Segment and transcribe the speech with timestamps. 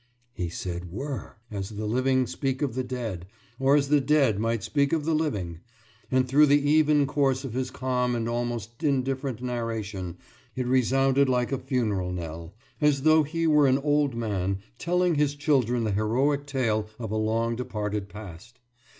[0.33, 3.27] «He said WERE as the living speak of the dead,
[3.59, 5.59] or as the dead might speak of the living,
[6.09, 10.17] and through the even course of his calm and almost indifferent narration
[10.55, 15.35] it resounded like a funeral knell, as though he were an old man telling his
[15.35, 18.57] children the heroic tale of a long departed past.